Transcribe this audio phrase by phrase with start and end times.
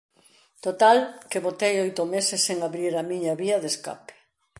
[0.65, 0.97] Total,
[1.29, 4.13] que botei oito meses en abrir a miña vía de escape.